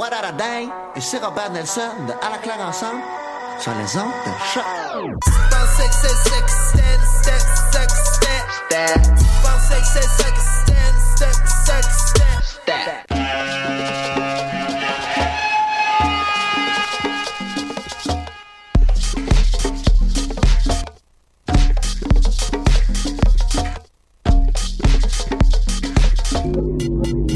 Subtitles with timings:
[0.00, 0.12] What
[0.96, 3.02] et c'est Robert Nelson de À la claire ensemble
[3.58, 4.64] sur les ondes de choc.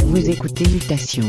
[0.06, 1.28] Vous écoutez Mutation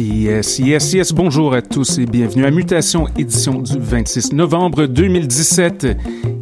[0.00, 1.12] Yes, yes, yes.
[1.12, 5.88] Bonjour à tous et bienvenue à Mutation, édition du 26 novembre 2017.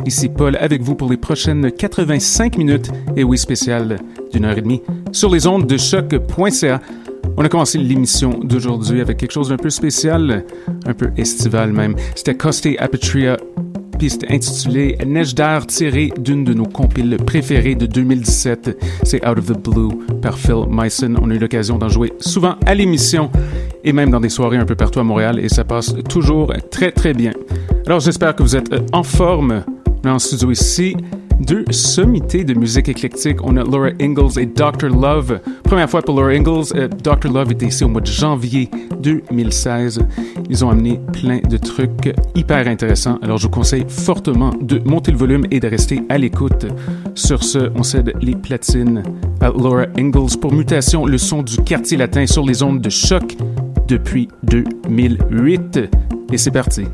[0.06, 3.98] Ici Paul avec vous pour les prochaines 85 minutes et oui, spécial
[4.32, 6.80] d'une heure et demie sur les ondes de choc.ca.
[7.36, 10.44] On a commencé l'émission d'aujourd'hui avec quelque chose d'un peu spécial,
[10.86, 11.96] un peu estival même.
[12.14, 13.38] C'était Coste Apatria
[13.98, 18.78] piste intitulée Neige d'air tirée d'une de nos compiles préférées de 2017.
[19.02, 19.88] C'est Out of the Blue
[20.22, 21.16] par Phil Myson.
[21.20, 23.30] On a eu l'occasion d'en jouer souvent à l'émission
[23.82, 26.92] et même dans des soirées un peu partout à Montréal et ça passe toujours très
[26.92, 27.32] très bien.
[27.86, 29.64] Alors j'espère que vous êtes en forme.
[30.04, 30.96] On est en studio ici
[31.40, 33.38] deux sommités de musique éclectique.
[33.42, 34.88] On a Laura Ingalls et Dr.
[34.88, 35.40] Love.
[35.64, 36.72] Première fois pour Laura Ingalls.
[36.74, 37.32] Euh, Dr.
[37.32, 38.70] Love était ici au mois de janvier
[39.00, 40.00] 2016.
[40.50, 43.18] Ils ont amené plein de trucs hyper intéressants.
[43.22, 46.66] Alors, je vous conseille fortement de monter le volume et de rester à l'écoute.
[47.14, 49.02] Sur ce, on cède les platines
[49.40, 53.36] à Laura Ingalls pour Mutation, le son du quartier latin sur les ondes de choc
[53.86, 55.80] depuis 2008.
[56.32, 56.84] Et c'est parti.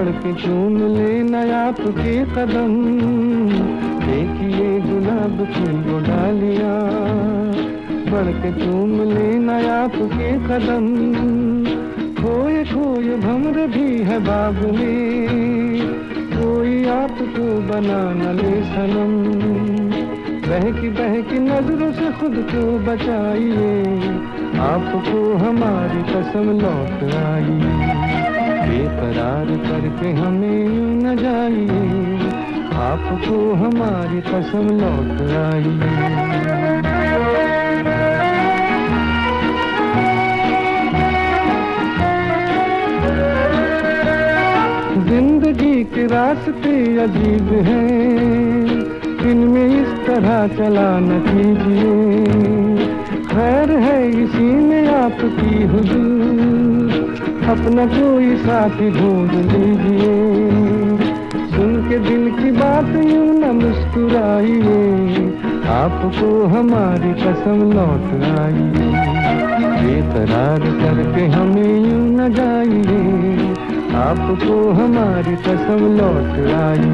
[0.00, 2.72] बढ़ के चूम लेना आपके कदम।
[4.00, 6.78] देखिए गुलाब की वो डालियाँ।
[8.12, 10.86] बढ़ के चूम लेना आपके कदम।
[12.22, 15.80] खोए खोए भमर भी है बाग में।
[16.32, 19.14] कोई आपको बना न ले सनम।
[20.48, 23.94] बहकी बहकी नज़रों से खुद को बचाइए।
[24.60, 28.29] आपको हमारी कसम लौट आई
[28.60, 30.66] बेकरार करके हमें
[31.02, 31.82] न जाइए।
[32.80, 35.78] आपको हमारी कसम लौट आई
[45.08, 51.94] ज़िंदगी के रास्ते अजीब हैं। इनमें इस तरह चला न कीजिए।
[53.26, 60.10] खैर है इसी में आपकी हुजूर। अपना कोई साथी ढूंढ लीजिए।
[61.52, 64.76] सुन के दिल की बात यूँ न मुस्कुराइए।
[65.70, 68.66] आपको हमारी कसम लौट आई
[69.80, 73.00] बेकरार करके हमें यूँ न जाइए।
[74.02, 76.90] आपको हमारी कसम लौट आई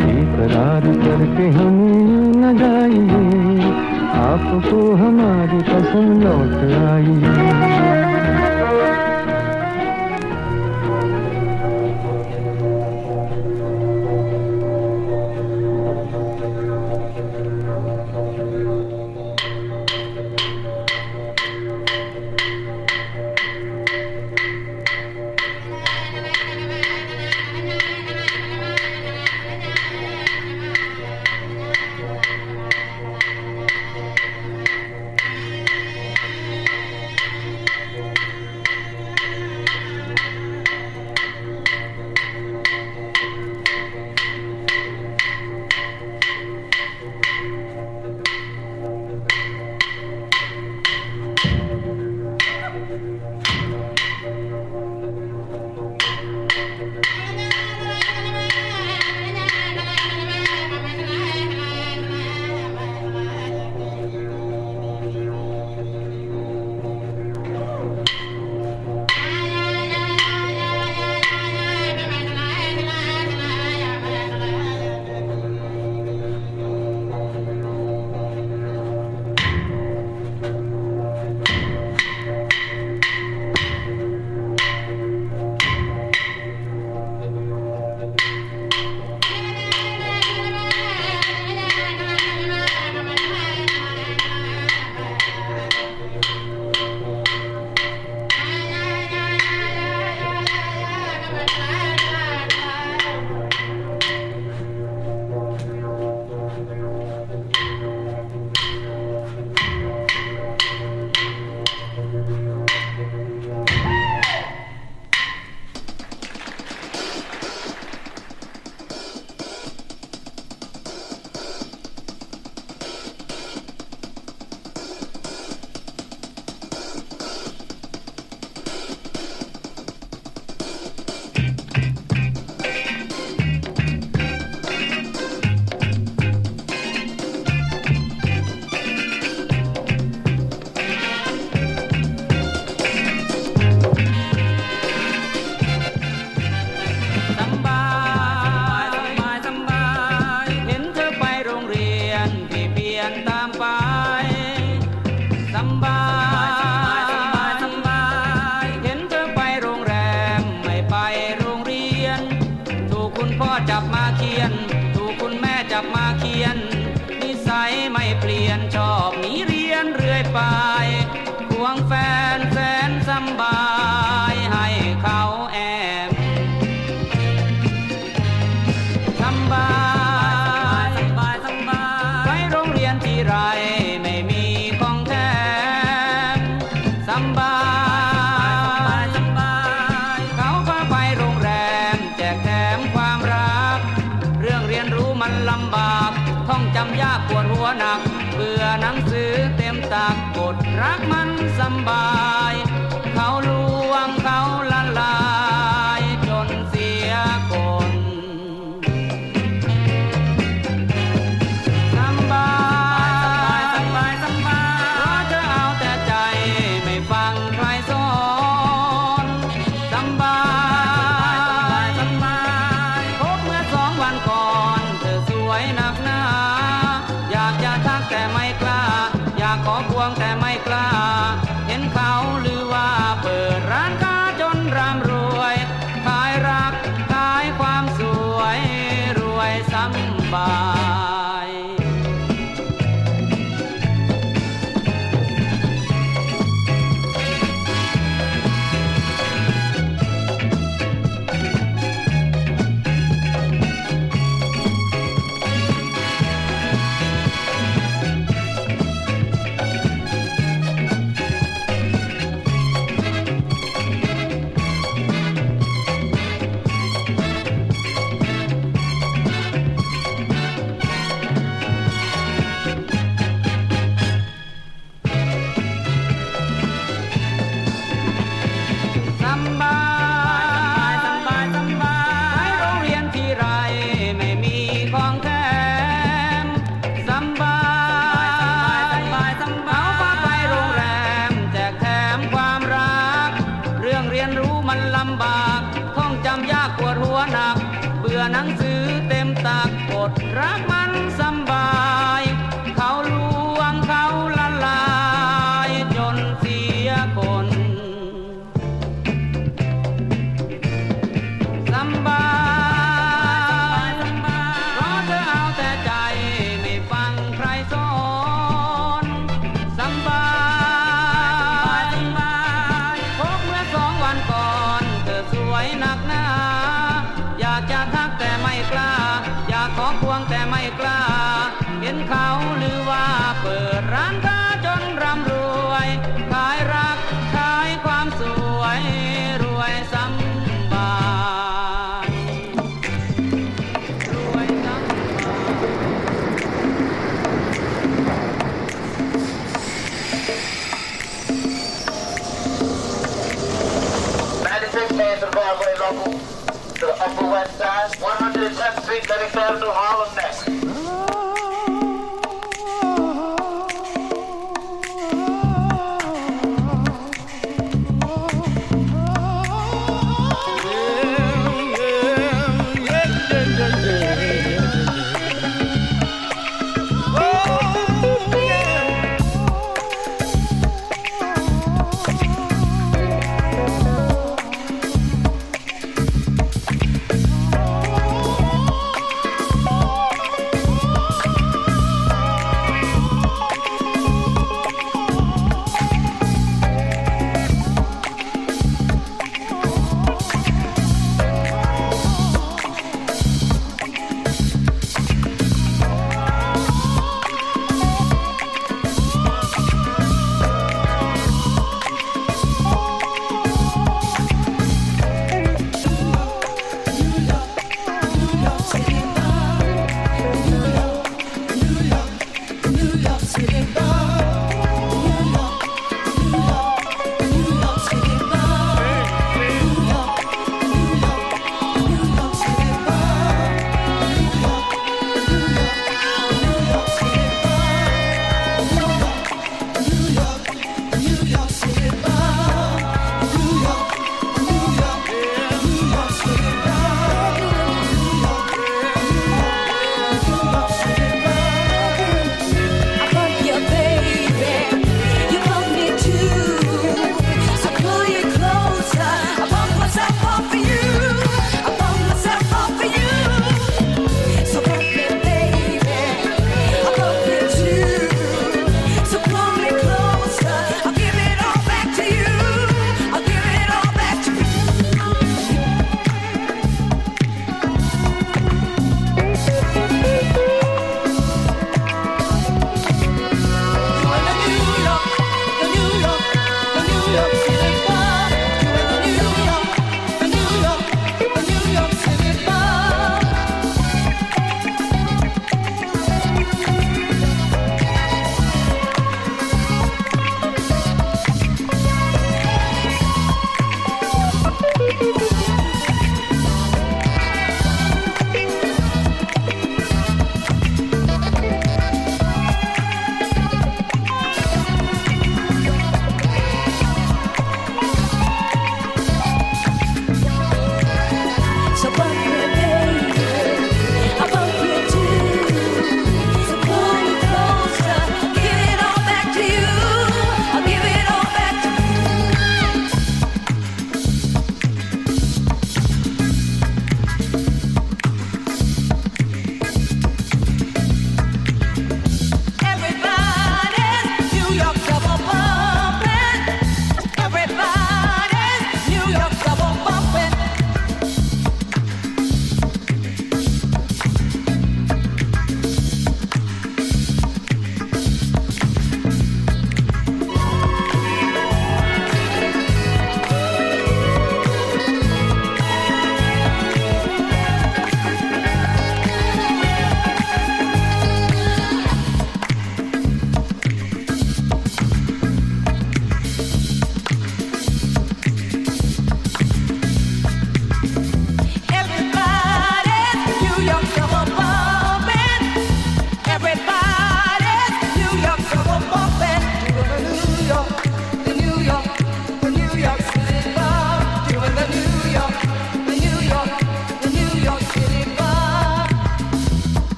[0.00, 3.72] बेकरार करके हमें यूँ न जाइए।
[4.20, 8.07] आपको हमारी कसम लौट आई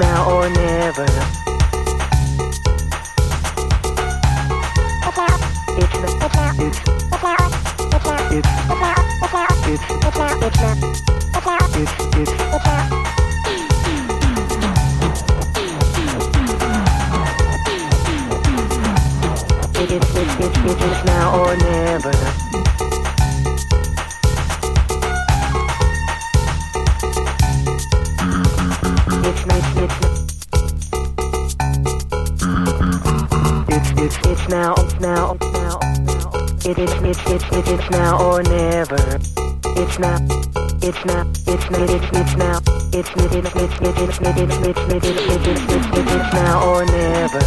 [0.00, 1.04] now or never.
[5.76, 6.40] It's now.
[6.58, 7.10] It's it's it's
[11.60, 12.32] it's it's
[19.92, 22.49] it's, it's, it's, it's now or never.
[34.10, 35.78] It's, it's, it's now, now, now.
[36.64, 38.96] It is, it's, it's, it is now or never.
[39.76, 40.18] It's now,
[40.82, 42.60] it's now, it's now, it's, it's now.
[42.92, 46.06] It's, it, it's, it's, it, it's, it, it's, it's, it, it's, it, it's, it's, it
[46.08, 47.38] is now or never.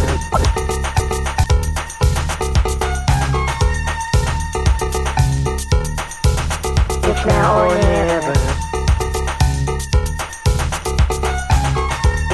[7.10, 8.34] It's now or never.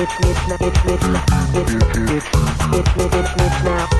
[0.03, 2.27] It's it's it's it's now it's it's it's
[2.73, 4.00] it's it's it's now.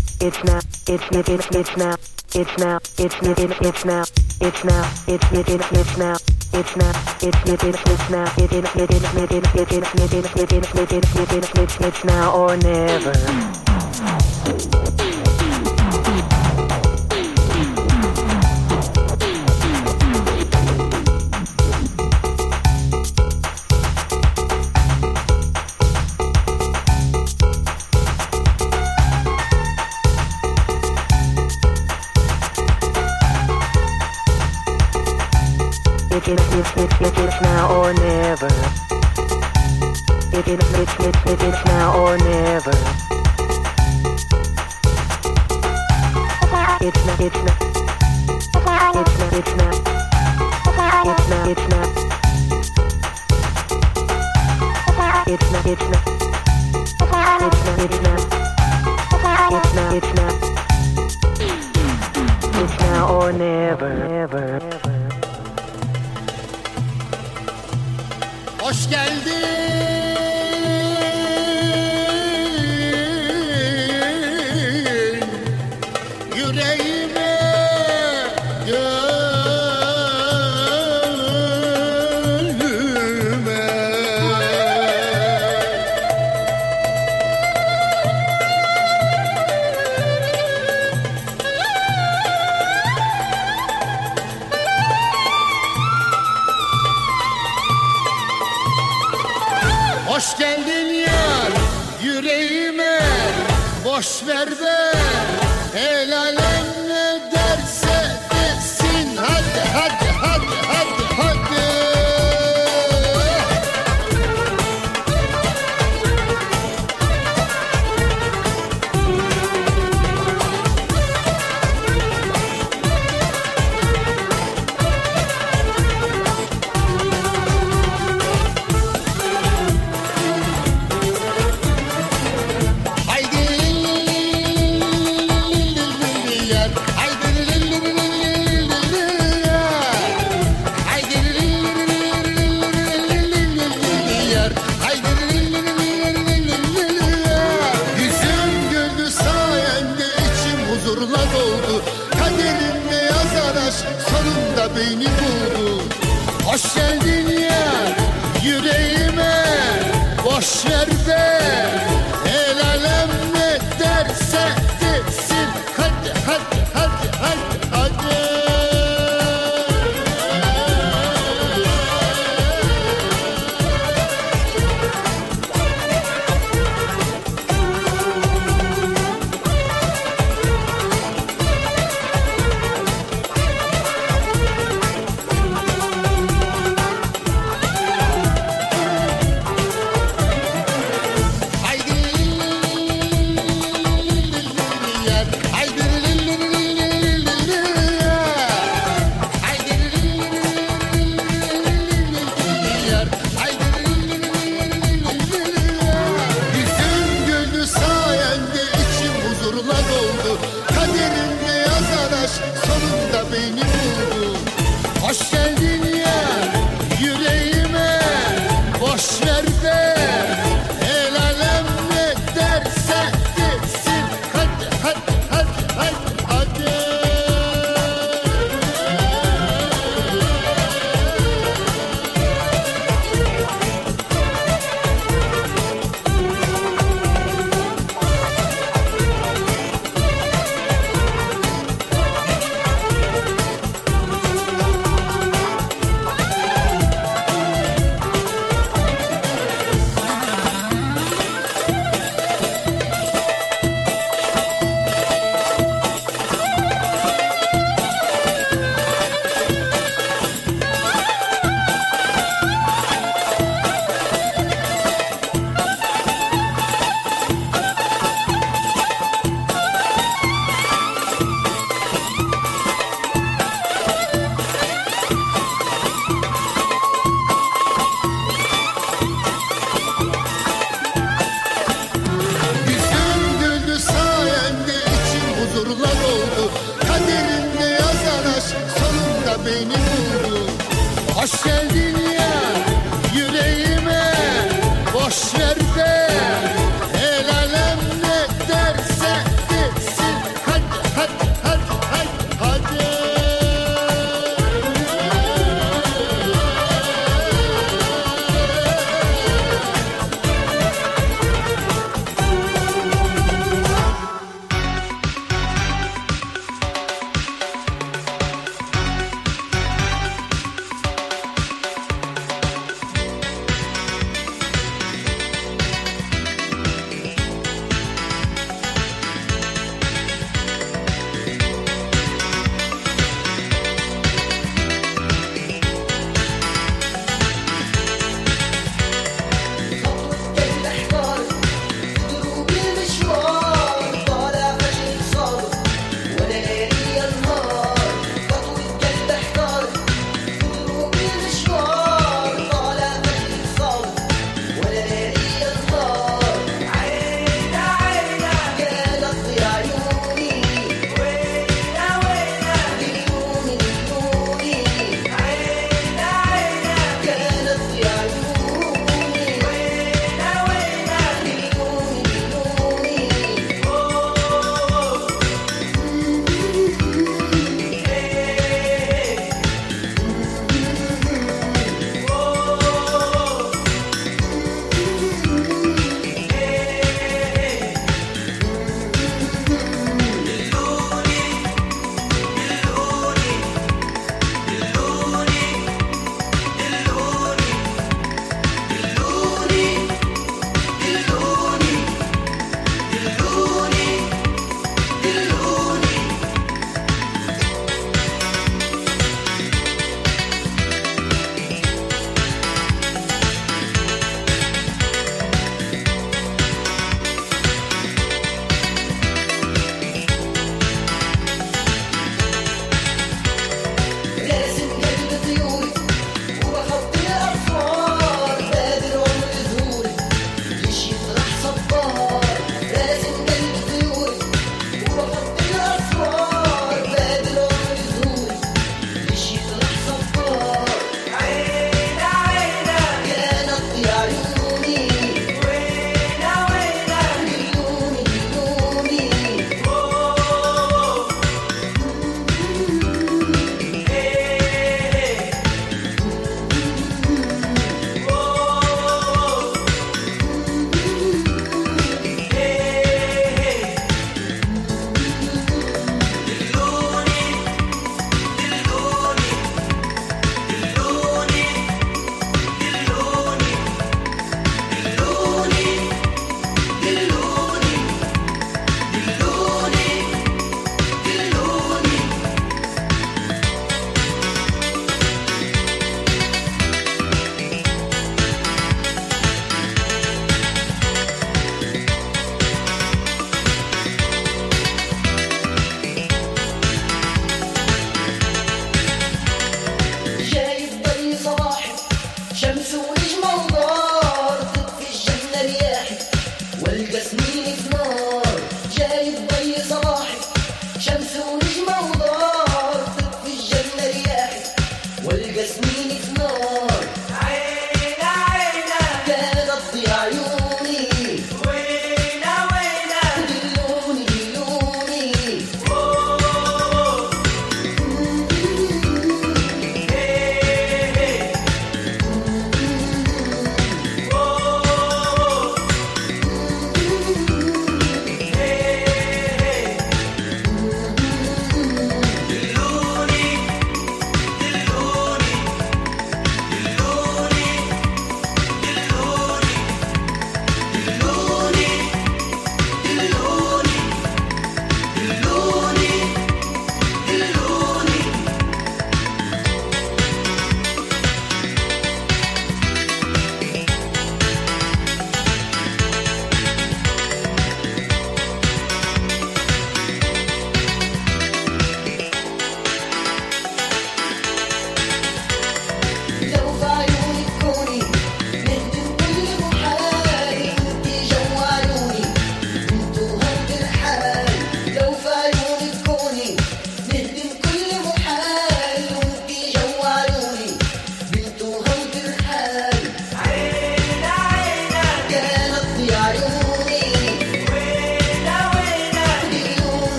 [0.21, 1.21] It's now it's now.
[1.53, 1.95] It's now
[2.33, 4.03] it's now it's now it's now it's it is it's now
[4.39, 6.15] it's now it's it is it's now
[6.53, 12.63] it's now it's it is it's now it's now it's it is it's now it
[12.63, 13.80] is it is
[36.13, 38.47] It is it it now or never.
[40.37, 40.89] It is it
[41.25, 42.75] it now or never.
[46.83, 47.61] It's not it's not.
[48.93, 49.75] It's not it's not.
[51.07, 51.89] It's not it's not.
[55.27, 56.03] It's not it's not.
[57.41, 58.19] It's not it's not.
[59.53, 60.35] It's not it's not.
[62.63, 64.70] It's now or never, never.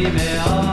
[0.00, 0.69] Email.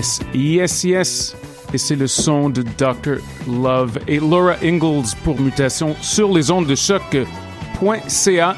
[0.00, 1.36] Yes, yes, yes.
[1.74, 3.18] Et c'est le son de Dr.
[3.46, 8.56] Love et Laura Ingalls pour Mutation sur les ondes de choc.ca.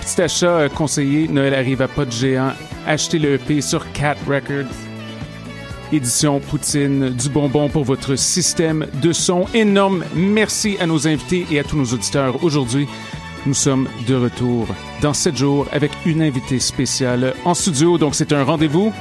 [0.00, 2.52] Petit achat euh, conseillé, Noël arrive à pas de géant.
[2.86, 4.70] Achetez le EP sur Cat Records.
[5.90, 9.46] Édition Poutine, du bonbon pour votre système de son.
[9.54, 12.86] Énorme merci à nos invités et à tous nos auditeurs aujourd'hui.
[13.46, 14.68] Nous sommes de retour
[15.00, 17.98] dans 7 jours avec une invitée spéciale en studio.
[17.98, 18.92] Donc c'est un rendez-vous.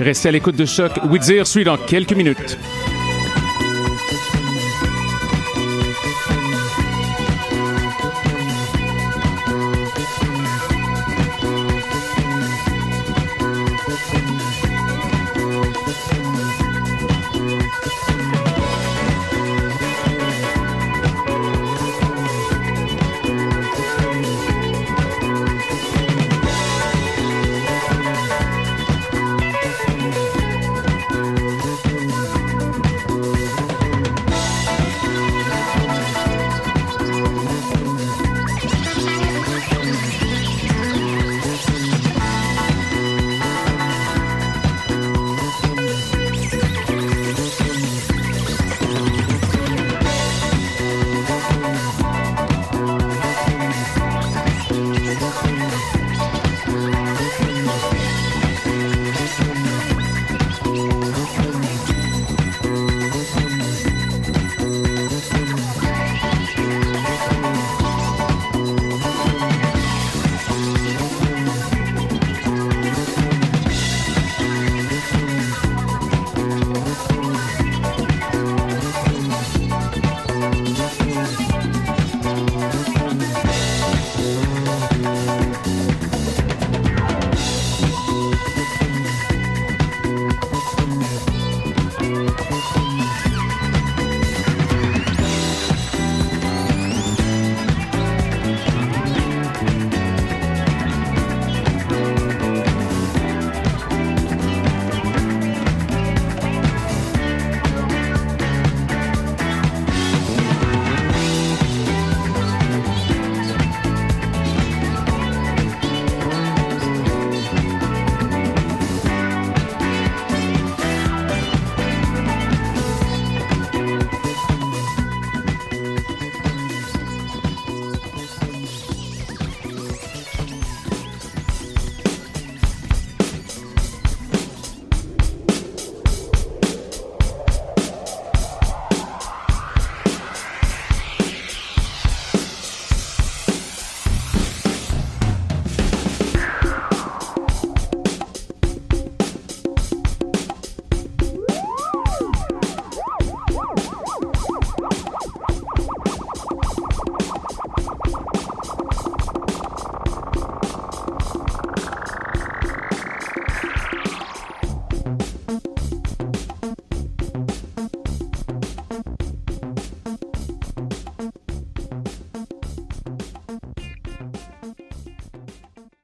[0.00, 0.92] Restez à l'écoute de Choc.
[1.10, 2.58] Ouidir suit dans quelques minutes.